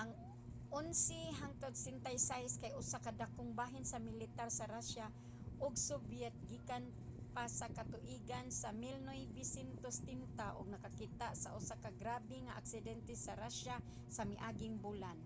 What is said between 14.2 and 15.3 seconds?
miaging bulan